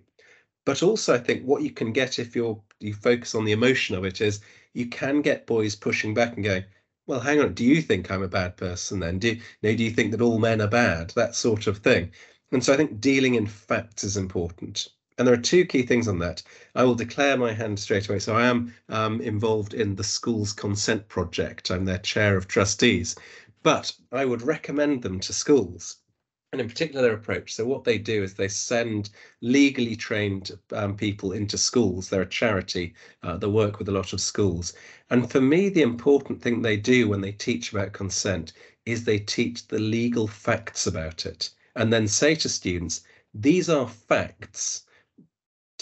But 0.65 0.83
also, 0.83 1.15
I 1.15 1.19
think 1.19 1.43
what 1.45 1.63
you 1.63 1.71
can 1.71 1.93
get 1.93 2.19
if 2.19 2.37
you're 2.37 2.61
you 2.81 2.95
focus 2.95 3.35
on 3.35 3.45
the 3.45 3.53
emotion 3.53 3.97
of 3.97 4.05
it 4.05 4.21
is 4.21 4.41
you 4.75 4.87
can 4.87 5.23
get 5.23 5.47
boys 5.47 5.75
pushing 5.75 6.15
back 6.15 6.37
and 6.37 6.45
going, 6.45 6.65
well, 7.07 7.21
hang 7.21 7.41
on, 7.41 7.55
do 7.55 7.65
you 7.65 7.83
think 7.83 8.11
I'm 8.11 8.23
a 8.23 8.29
bad 8.29 8.57
person 8.57 9.01
then? 9.01 9.19
Do 9.19 9.29
you, 9.29 9.77
do 9.77 9.85
you 9.85 9.91
think 9.91 10.13
that 10.13 10.21
all 10.21 10.39
men 10.39 10.61
are 10.61 10.69
bad? 10.69 11.11
That 11.17 11.35
sort 11.35 11.67
of 11.67 11.79
thing. 11.79 12.11
And 12.53 12.63
so 12.63 12.73
I 12.73 12.77
think 12.77 13.01
dealing 13.01 13.35
in 13.35 13.47
facts 13.47 14.05
is 14.05 14.17
important. 14.17 14.89
And 15.19 15.27
there 15.27 15.35
are 15.35 15.39
two 15.39 15.65
key 15.65 15.83
things 15.83 16.09
on 16.09 16.19
that. 16.21 16.43
I 16.75 16.85
will 16.85 16.95
declare 16.95 17.37
my 17.37 17.53
hand 17.53 17.79
straight 17.79 18.09
away. 18.09 18.19
So 18.19 18.37
I 18.37 18.47
am 18.47 18.75
um, 18.89 19.21
involved 19.21 19.75
in 19.75 19.95
the 19.95 20.05
school's 20.05 20.53
consent 20.53 21.09
project. 21.09 21.71
I'm 21.71 21.85
their 21.85 21.99
chair 21.99 22.37
of 22.37 22.49
trustees, 22.49 23.15
but 23.63 23.93
I 24.11 24.25
would 24.25 24.43
recommend 24.43 25.03
them 25.03 25.21
to 25.21 25.33
schools 25.33 26.02
and 26.53 26.61
in 26.61 26.69
particular 26.69 27.01
their 27.01 27.15
approach. 27.15 27.55
So 27.55 27.65
what 27.65 27.85
they 27.85 27.97
do 27.99 28.23
is 28.23 28.35
they 28.35 28.49
send 28.49 29.11
legally 29.41 29.97
trained 29.97 30.53
um, 30.73 30.97
people 30.97 31.33
into 31.33 31.57
schools. 31.57 32.09
They're 32.09 32.23
a 32.23 32.27
charity 32.27 32.95
uh, 33.23 33.39
that 33.39 33.49
work 33.49 33.79
with 33.79 33.89
a 33.89 33.93
lot 33.93 34.13
of 34.13 34.21
schools. 34.21 34.75
And 35.09 35.31
for 35.31 35.41
me, 35.41 35.71
the 35.71 35.83
important 35.83 36.43
thing 36.43 36.61
they 36.61 36.77
do 36.77 37.09
when 37.09 37.23
they 37.23 37.33
teach 37.33 37.73
about 37.73 37.95
consent 37.95 38.53
is 38.85 39.05
they 39.05 39.19
teach 39.19 39.67
the 39.69 39.79
legal 39.79 40.27
facts 40.27 40.87
about 40.87 41.25
it 41.25 41.51
and 41.75 41.91
then 41.91 42.07
say 42.07 42.35
to 42.35 42.49
students, 42.49 43.03
these 43.33 43.71
are 43.71 43.89
facts 43.89 44.85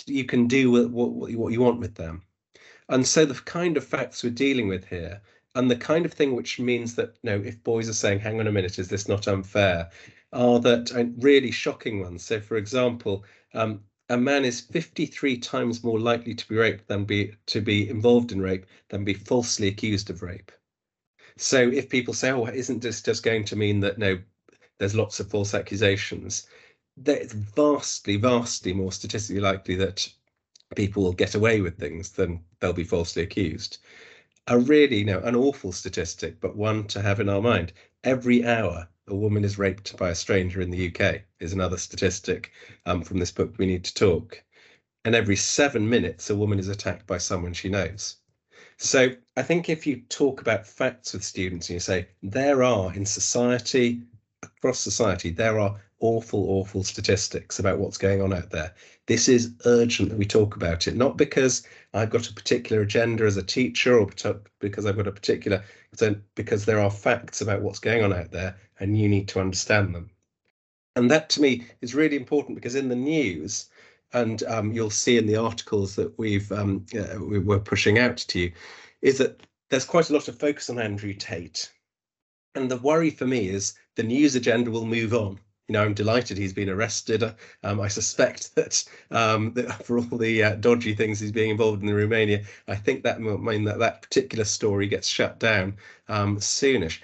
you 0.06 0.24
can 0.24 0.46
do 0.46 0.70
what, 0.70 0.90
what, 0.90 1.32
what 1.34 1.52
you 1.52 1.60
want 1.60 1.80
with 1.80 1.96
them. 1.96 2.22
And 2.88 3.06
so 3.06 3.24
the 3.24 3.34
kind 3.34 3.76
of 3.76 3.84
facts 3.84 4.22
we're 4.22 4.30
dealing 4.30 4.68
with 4.68 4.86
here, 4.88 5.20
and 5.56 5.68
the 5.68 5.76
kind 5.76 6.06
of 6.06 6.12
thing 6.12 6.36
which 6.36 6.60
means 6.60 6.94
that, 6.94 7.16
you 7.22 7.30
know, 7.30 7.42
if 7.44 7.62
boys 7.64 7.88
are 7.88 7.92
saying, 7.92 8.20
hang 8.20 8.38
on 8.38 8.46
a 8.46 8.52
minute, 8.52 8.78
is 8.78 8.88
this 8.88 9.08
not 9.08 9.26
unfair, 9.26 9.90
are 10.32 10.60
that 10.60 10.92
uh, 10.94 11.04
really 11.18 11.50
shocking 11.50 12.00
ones. 12.00 12.25
So, 12.25 12.40
for 12.40 12.56
example, 12.56 13.25
um, 13.54 13.80
a 14.08 14.16
man 14.16 14.44
is 14.44 14.60
53 14.60 15.38
times 15.38 15.84
more 15.84 15.99
likely 16.00 16.34
to 16.34 16.49
be 16.49 16.56
raped 16.56 16.88
than 16.88 17.04
be 17.04 17.32
to 17.46 17.60
be 17.60 17.88
involved 17.88 18.32
in 18.32 18.40
rape 18.40 18.66
than 18.88 19.04
be 19.04 19.14
falsely 19.14 19.68
accused 19.68 20.10
of 20.10 20.22
rape. 20.22 20.50
So 21.37 21.68
if 21.68 21.88
people 21.88 22.12
say, 22.12 22.30
oh, 22.32 22.46
isn't 22.46 22.82
this 22.82 23.02
just 23.02 23.22
going 23.22 23.44
to 23.46 23.56
mean 23.56 23.80
that 23.80 23.99
no, 23.99 24.18
there's 24.78 24.96
lots 24.96 25.20
of 25.20 25.30
false 25.30 25.54
accusations? 25.54 26.46
That 26.96 27.22
it's 27.22 27.32
vastly, 27.32 28.16
vastly 28.16 28.72
more 28.72 28.92
statistically 28.92 29.40
likely 29.40 29.76
that 29.76 30.12
people 30.75 31.04
will 31.04 31.12
get 31.12 31.34
away 31.34 31.60
with 31.60 31.78
things 31.78 32.10
than 32.10 32.44
they'll 32.58 32.72
be 32.72 32.84
falsely 32.84 33.22
accused. 33.22 33.78
A 34.49 34.58
really, 34.58 34.99
you 34.99 35.04
know, 35.04 35.20
an 35.20 35.37
awful 35.37 35.72
statistic, 35.72 36.40
but 36.40 36.56
one 36.56 36.87
to 36.88 37.00
have 37.00 37.20
in 37.20 37.28
our 37.28 37.40
mind. 37.40 37.72
Every 38.02 38.44
hour, 38.44 38.88
a 39.10 39.14
woman 39.14 39.44
is 39.44 39.58
raped 39.58 39.96
by 39.96 40.10
a 40.10 40.14
stranger 40.14 40.60
in 40.60 40.70
the 40.70 40.88
UK 40.88 41.22
is 41.40 41.52
another 41.52 41.76
statistic 41.76 42.52
um, 42.86 43.02
from 43.02 43.18
this 43.18 43.32
book. 43.32 43.54
We 43.58 43.66
need 43.66 43.84
to 43.84 43.94
talk. 43.94 44.42
And 45.04 45.14
every 45.14 45.36
seven 45.36 45.88
minutes, 45.88 46.30
a 46.30 46.36
woman 46.36 46.58
is 46.58 46.68
attacked 46.68 47.06
by 47.06 47.18
someone 47.18 47.52
she 47.52 47.68
knows. 47.68 48.16
So 48.76 49.10
I 49.36 49.42
think 49.42 49.68
if 49.68 49.86
you 49.86 50.02
talk 50.08 50.40
about 50.40 50.66
facts 50.66 51.12
with 51.12 51.24
students 51.24 51.68
and 51.68 51.74
you 51.74 51.80
say 51.80 52.08
there 52.22 52.62
are 52.62 52.94
in 52.94 53.04
society, 53.04 54.02
across 54.42 54.78
society, 54.78 55.30
there 55.30 55.58
are 55.58 55.80
awful, 56.00 56.49
awful 56.49 56.83
statistics 56.83 57.59
about 57.59 57.78
what's 57.78 57.99
going 57.99 58.23
on 58.23 58.33
out 58.33 58.50
there. 58.50 58.75
This 59.07 59.28
is 59.28 59.52
urgent 59.66 60.09
that 60.09 60.19
we 60.19 60.25
talk 60.25 60.57
about 60.57 60.88
it, 60.88 60.97
not 60.97 61.16
because 61.16 61.66
I've 61.95 62.11
got 62.11 62.28
a 62.28 62.35
particular 62.35 62.83
agenda 62.83 63.25
as 63.25 63.37
a 63.37 63.42
teacher 63.42 63.99
or 63.99 64.07
because 64.59 64.87
I've 64.87 64.97
got 64.97 65.07
a 65.07 65.12
particular, 65.12 65.62
because 66.35 66.64
there 66.64 66.80
are 66.80 66.90
facts 66.90 67.40
about 67.40 67.62
what's 67.62 67.78
going 67.78 68.02
on 68.02 68.12
out 68.12 68.30
there 68.33 68.57
and 68.78 68.99
you 68.99 69.09
need 69.09 69.28
to 69.28 69.40
understand 69.40 69.95
them. 69.95 70.11
And 70.97 71.11
that 71.11 71.28
to 71.30 71.40
me 71.40 71.66
is 71.80 71.95
really 71.95 72.16
important 72.16 72.57
because 72.57 72.75
in 72.75 72.88
the 72.88 72.97
news, 72.97 73.69
and 74.12 74.42
um, 74.45 74.73
you'll 74.73 74.90
see 74.90 75.19
in 75.19 75.26
the 75.26 75.37
articles 75.37 75.95
that 75.95 76.19
we've 76.19 76.50
um, 76.50 76.85
uh, 76.99 77.23
we 77.23 77.38
were 77.38 77.61
pushing 77.61 77.99
out 77.99 78.16
to 78.16 78.40
you, 78.40 78.52
is 79.02 79.19
that 79.19 79.40
there's 79.69 79.85
quite 79.85 80.11
a 80.11 80.12
lot 80.12 80.26
of 80.26 80.38
focus 80.38 80.69
on 80.69 80.80
Andrew 80.80 81.14
Tate. 81.14 81.71
And 82.57 82.69
the 82.69 82.78
worry 82.78 83.11
for 83.11 83.26
me 83.26 83.49
is 83.49 83.75
the 83.95 84.02
news 84.02 84.35
agenda 84.35 84.71
will 84.73 84.85
move 84.85 85.14
on 85.14 85.38
you 85.70 85.74
know, 85.74 85.84
I'm 85.84 85.94
delighted 85.94 86.36
he's 86.36 86.52
been 86.52 86.68
arrested. 86.68 87.22
Um, 87.62 87.80
I 87.80 87.86
suspect 87.86 88.52
that, 88.56 88.84
um, 89.12 89.52
that, 89.52 89.86
for 89.86 89.98
all 89.98 90.18
the 90.18 90.42
uh, 90.42 90.54
dodgy 90.56 90.96
things 90.96 91.20
he's 91.20 91.30
being 91.30 91.50
involved 91.50 91.80
in 91.80 91.88
in 91.88 91.94
Romania, 91.94 92.42
I 92.66 92.74
think 92.74 93.04
that 93.04 93.20
will 93.20 93.38
mean 93.38 93.62
that 93.66 93.78
that 93.78 94.02
particular 94.02 94.44
story 94.44 94.88
gets 94.88 95.06
shut 95.06 95.38
down 95.38 95.76
um, 96.08 96.38
soonish. 96.38 97.02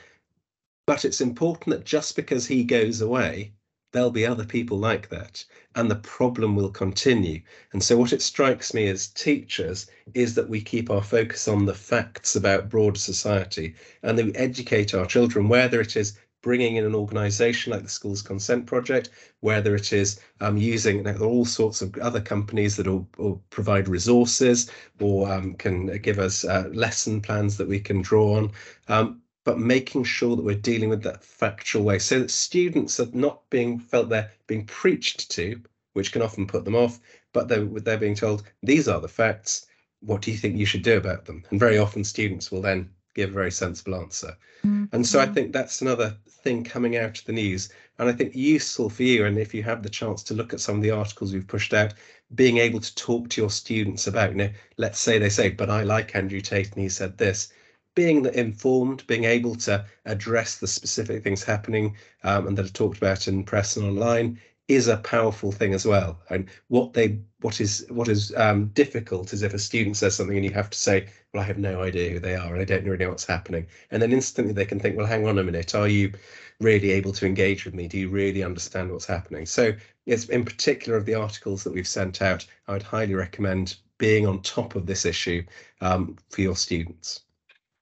But 0.85 1.05
it's 1.05 1.21
important 1.21 1.77
that 1.77 1.85
just 1.85 2.17
because 2.17 2.49
he 2.49 2.65
goes 2.65 3.01
away, 3.01 3.53
there'll 3.93 4.11
be 4.11 4.27
other 4.27 4.45
people 4.45 4.79
like 4.79 5.11
that, 5.11 5.45
and 5.77 5.89
the 5.89 5.95
problem 5.95 6.57
will 6.57 6.71
continue. 6.71 7.43
And 7.73 7.81
so, 7.81 7.97
what 7.97 8.13
it 8.13 8.21
strikes 8.21 8.75
me 8.75 8.89
as 8.89 9.07
teachers 9.07 9.87
is 10.13 10.35
that 10.35 10.49
we 10.49 10.61
keep 10.61 10.91
our 10.91 11.05
focus 11.05 11.47
on 11.47 11.67
the 11.67 11.75
facts 11.75 12.35
about 12.35 12.69
broader 12.69 12.99
society 12.99 13.77
and 14.03 14.19
that 14.19 14.27
we 14.27 14.35
educate 14.35 14.93
our 14.93 15.07
children, 15.07 15.49
whether 15.49 15.81
it 15.81 15.95
is 15.95 16.19
bringing 16.47 16.77
in 16.77 16.85
an 16.85 16.95
organization 16.95 17.73
like 17.73 17.83
the 17.83 17.89
Schools 17.89 18.23
Consent 18.23 18.67
Project, 18.67 19.11
whether 19.41 19.75
it 19.75 19.93
is 19.93 20.21
um, 20.41 20.57
using 20.57 21.05
all 21.21 21.45
sorts 21.45 21.83
of 21.83 21.99
other 21.99 22.21
companies 22.21 22.77
that 22.77 22.87
will, 22.87 23.43
provide 23.51 23.89
resources 23.89 24.71
or 25.01 25.29
um, 25.29 25.55
can 25.55 25.99
give 25.99 26.21
us 26.21 26.45
uh, 26.45 26.71
lesson 26.73 27.21
plans 27.21 27.57
that 27.57 27.67
we 27.67 27.81
can 27.81 28.01
draw 28.01 28.37
on. 28.37 28.53
Um, 28.87 29.23
but 29.43 29.59
making 29.59 30.05
sure 30.05 30.37
that 30.37 30.45
we're 30.45 30.55
dealing 30.55 30.89
with 30.89 31.03
that 31.03 31.25
factual 31.25 31.83
way 31.83 31.99
so 31.99 32.21
that 32.21 32.31
students 32.31 33.01
are 33.01 33.09
not 33.13 33.43
being 33.51 33.81
felt 33.81 34.09
they're 34.09 34.31
being 34.47 34.67
preached 34.67 35.29
to, 35.33 35.61
which 35.95 36.13
can 36.13 36.23
often 36.23 36.47
put 36.47 36.65
them 36.65 36.77
off, 36.77 37.01
but 37.33 37.49
they're, 37.49 37.65
they're 37.65 37.99
being 37.99 38.15
told, 38.15 38.45
these 38.63 38.87
are 38.87 39.01
the 39.01 39.09
facts. 39.09 39.67
What 39.99 40.23
do 40.23 40.31
you 40.31 40.37
think 40.37 40.57
you 40.57 40.67
should 40.67 40.83
do 40.83 40.97
about 40.97 41.25
them? 41.25 41.43
And 41.51 41.59
very 41.59 41.77
often 41.77 42.05
students 42.05 42.53
will 42.53 42.63
then 42.63 42.91
give 43.17 43.31
a 43.31 43.33
very 43.33 43.51
sensible 43.51 43.97
answer. 43.97 44.37
Mm-hmm. 44.65 44.85
And 44.93 45.07
so 45.07 45.19
I 45.19 45.27
think 45.27 45.53
that's 45.53 45.81
another 45.81 46.17
thing 46.29 46.63
coming 46.63 46.97
out 46.97 47.19
of 47.19 47.25
the 47.25 47.33
news. 47.33 47.71
And 47.99 48.09
I 48.09 48.13
think 48.13 48.37
useful 48.37 48.91
for 48.91 49.03
you, 49.03 49.25
and 49.25 49.39
if 49.39 49.55
you 49.55 49.63
have 49.63 49.83
the 49.83 49.89
chance 49.89 50.23
to 50.25 50.35
look 50.35 50.53
at 50.53 50.61
some 50.61 50.77
of 50.77 50.83
the 50.83 50.91
articles 50.91 51.33
we've 51.33 51.47
pushed 51.47 51.75
out, 51.75 51.95
being 52.35 52.59
able 52.59 52.81
to 52.81 52.95
talk 52.95 53.31
to 53.31 53.41
your 53.41 53.51
students 53.51 54.07
about, 54.07 54.31
you 54.31 54.37
know, 54.37 54.51
let's 54.77 55.01
say 55.01 55.19
they 55.19 55.31
say, 55.31 55.49
but 55.49 55.71
I 55.71 55.83
like 55.83 56.15
Andrew 56.15 56.41
Tate 56.41 56.73
and 56.73 56.83
he 56.83 56.89
said 56.89 57.17
this. 57.17 57.53
Being 57.95 58.27
informed, 58.27 59.07
being 59.07 59.25
able 59.25 59.55
to 59.57 59.87
address 60.05 60.59
the 60.59 60.67
specific 60.67 61.25
things 61.25 61.43
happening 61.43 61.97
um, 62.25 62.47
and 62.47 62.59
that 62.59 62.67
are 62.67 62.73
talked 62.73 62.99
about 62.99 63.27
in 63.27 63.43
press 63.43 63.79
and 63.79 63.87
online 63.87 64.39
is 64.69 64.89
a 64.89 64.97
powerful 64.97 65.53
thing 65.53 65.73
as 65.75 65.87
well. 65.87 66.21
And 66.29 66.49
what 66.69 66.93
they 66.93 67.21
what 67.41 67.61
is 67.61 67.87
what 67.89 68.09
is 68.09 68.35
um, 68.37 68.67
difficult 68.69 69.33
is 69.33 69.43
if 69.43 69.55
a 69.55 69.59
student 69.59 69.97
says 69.97 70.17
something 70.17 70.37
and 70.37 70.45
you 70.45 70.53
have 70.53 70.71
to 70.71 70.79
say, 70.79 71.07
"Well, 71.33 71.43
I 71.43 71.47
have 71.47 71.59
no 71.59 71.83
idea 71.83 72.11
who 72.11 72.19
they 72.19 72.35
are 72.35 72.53
and 72.53 72.61
I 72.61 72.65
don't 72.65 72.85
really 72.85 73.05
know 73.05 73.11
what's 73.11 73.27
happening," 73.27 73.67
and 73.91 74.03
then 74.03 74.13
instantly 74.13 74.53
they 74.53 74.65
can 74.65 74.81
think, 74.81 74.97
"Well, 74.97 75.07
hang 75.07 75.27
on 75.27 75.39
a 75.39 75.45
minute, 75.45 75.75
are 75.75 75.89
you 75.89 76.13
really 76.61 76.91
able 76.91 77.13
to 77.13 77.27
engage 77.27 77.65
with 77.65 77.75
me? 77.75 77.87
Do 77.87 77.99
you 77.99 78.09
really 78.09 78.43
understand 78.43 78.91
what's 78.91 79.07
happening?" 79.07 79.47
So, 79.47 79.73
yes, 80.05 80.25
in 80.29 80.45
particular 80.45 80.99
of 80.99 81.07
the 81.07 81.15
articles 81.15 81.63
that 81.65 81.73
we've 81.73 81.87
sent 81.87 82.21
out, 82.21 82.45
I 82.67 82.73
would 82.73 82.83
highly 82.83 83.15
recommend 83.15 83.77
being 83.99 84.27
on 84.27 84.43
top 84.43 84.75
of 84.75 84.87
this 84.87 85.05
issue 85.05 85.45
um, 85.81 86.17
for 86.31 86.41
your 86.41 86.57
students. 86.57 87.21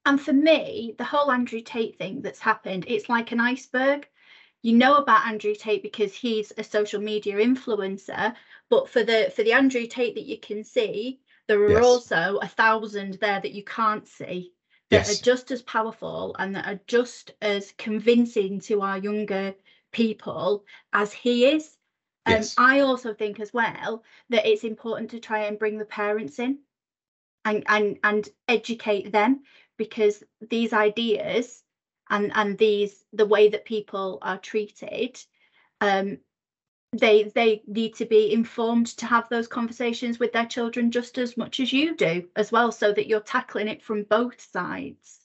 And 0.06 0.20
for 0.20 0.34
me, 0.34 0.94
the 0.98 1.04
whole 1.04 1.32
Andrew 1.32 1.62
Tate 1.62 1.96
thing 1.96 2.20
that's 2.20 2.38
happened, 2.38 2.84
it's 2.86 3.08
like 3.08 3.32
an 3.32 3.40
iceberg 3.40 4.06
you 4.64 4.72
know 4.72 4.94
about 4.94 5.26
Andrew 5.26 5.54
Tate 5.54 5.82
because 5.82 6.14
he's 6.14 6.50
a 6.56 6.64
social 6.64 6.98
media 6.98 7.36
influencer, 7.36 8.34
but 8.70 8.88
for 8.88 9.04
the 9.04 9.30
for 9.36 9.42
the 9.42 9.52
Andrew 9.52 9.86
Tate 9.86 10.14
that 10.14 10.24
you 10.24 10.38
can 10.38 10.64
see, 10.64 11.20
there 11.46 11.62
are 11.64 11.72
yes. 11.72 11.84
also 11.84 12.38
a 12.40 12.48
thousand 12.48 13.18
there 13.20 13.40
that 13.40 13.52
you 13.52 13.62
can't 13.62 14.08
see 14.08 14.54
that 14.88 15.06
yes. 15.06 15.20
are 15.20 15.22
just 15.22 15.50
as 15.50 15.60
powerful 15.60 16.34
and 16.38 16.56
that 16.56 16.66
are 16.66 16.80
just 16.86 17.32
as 17.42 17.74
convincing 17.76 18.58
to 18.60 18.80
our 18.80 18.96
younger 18.96 19.54
people 19.92 20.64
as 20.94 21.12
he 21.12 21.44
is. 21.44 21.76
And 22.24 22.36
yes. 22.36 22.54
I 22.56 22.80
also 22.80 23.12
think 23.12 23.40
as 23.40 23.52
well 23.52 24.02
that 24.30 24.46
it's 24.46 24.64
important 24.64 25.10
to 25.10 25.20
try 25.20 25.40
and 25.40 25.58
bring 25.58 25.76
the 25.76 25.84
parents 25.84 26.38
in 26.38 26.60
and 27.44 27.64
and 27.66 27.98
and 28.02 28.26
educate 28.48 29.12
them 29.12 29.42
because 29.76 30.24
these 30.40 30.72
ideas 30.72 31.63
and 32.14 32.30
and 32.34 32.56
these 32.58 33.04
the 33.12 33.26
way 33.26 33.48
that 33.48 33.64
people 33.64 34.18
are 34.22 34.38
treated 34.38 35.20
um 35.80 36.18
they 36.92 37.24
they 37.34 37.62
need 37.66 37.94
to 37.96 38.04
be 38.04 38.32
informed 38.32 38.86
to 38.86 39.06
have 39.06 39.28
those 39.28 39.48
conversations 39.48 40.18
with 40.18 40.32
their 40.32 40.46
children 40.46 40.90
just 40.90 41.18
as 41.18 41.36
much 41.36 41.58
as 41.58 41.72
you 41.72 41.96
do 41.96 42.24
as 42.36 42.52
well 42.52 42.70
so 42.70 42.92
that 42.92 43.08
you're 43.08 43.20
tackling 43.20 43.66
it 43.66 43.82
from 43.82 44.04
both 44.04 44.40
sides. 44.40 45.20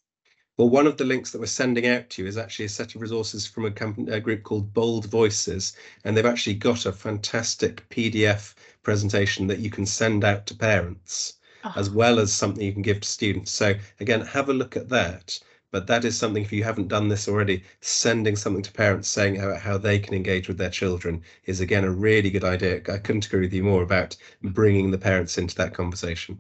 Well 0.57 0.69
one 0.69 0.87
of 0.87 0.97
the 0.97 1.05
links 1.05 1.31
that 1.31 1.39
we're 1.39 1.45
sending 1.45 1.85
out 1.85 2.09
to 2.09 2.23
you 2.23 2.27
is 2.27 2.37
actually 2.37 2.65
a 2.65 2.69
set 2.69 2.95
of 2.95 3.01
resources 3.01 3.45
from 3.45 3.65
a, 3.65 3.71
company, 3.71 4.11
a 4.11 4.19
group 4.19 4.41
called 4.41 4.73
bold 4.73 5.05
voices 5.05 5.77
and 6.03 6.17
they've 6.17 6.25
actually 6.25 6.55
got 6.55 6.87
a 6.87 6.91
fantastic 6.91 7.87
pdf 7.89 8.55
presentation 8.81 9.45
that 9.45 9.59
you 9.59 9.69
can 9.69 9.85
send 9.85 10.23
out 10.23 10.47
to 10.47 10.55
parents 10.55 11.37
oh. 11.63 11.73
as 11.75 11.91
well 11.91 12.17
as 12.17 12.33
something 12.33 12.65
you 12.65 12.73
can 12.73 12.81
give 12.81 13.01
to 13.01 13.07
students. 13.07 13.51
So 13.51 13.75
again 13.99 14.21
have 14.21 14.49
a 14.49 14.53
look 14.53 14.75
at 14.75 14.89
that 14.89 15.39
but 15.71 15.87
that 15.87 16.05
is 16.05 16.17
something 16.17 16.43
if 16.43 16.51
you 16.51 16.63
haven't 16.63 16.87
done 16.87 17.07
this 17.07 17.27
already 17.27 17.63
sending 17.81 18.35
something 18.35 18.63
to 18.63 18.71
parents 18.71 19.07
saying 19.07 19.35
how, 19.35 19.55
how 19.55 19.77
they 19.77 19.99
can 19.99 20.13
engage 20.13 20.47
with 20.47 20.57
their 20.57 20.69
children 20.69 21.21
is 21.45 21.61
again 21.61 21.83
a 21.83 21.91
really 21.91 22.29
good 22.29 22.43
idea. 22.43 22.77
I 22.77 22.97
couldn't 22.97 23.25
agree 23.25 23.41
with 23.41 23.53
you 23.53 23.63
more 23.63 23.83
about 23.83 24.15
bringing 24.41 24.91
the 24.91 24.97
parents 24.97 25.37
into 25.37 25.55
that 25.55 25.73
conversation. 25.73 26.39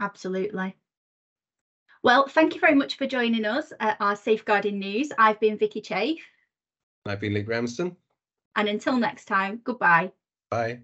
Absolutely. 0.00 0.76
Well 2.02 2.26
thank 2.28 2.54
you 2.54 2.60
very 2.60 2.74
much 2.74 2.96
for 2.96 3.06
joining 3.06 3.44
us 3.44 3.72
at 3.80 3.96
our 4.00 4.16
safeguarding 4.16 4.78
news. 4.78 5.12
I've 5.18 5.40
been 5.40 5.58
Vikkey 5.58 5.82
Chaffe. 5.82 6.18
I've 7.06 7.20
been 7.20 7.34
luke 7.34 7.48
ramsden. 7.48 7.96
And 8.56 8.68
until 8.68 8.98
next 8.98 9.26
time 9.26 9.60
goodbye. 9.64 10.12
Bye 10.50 10.82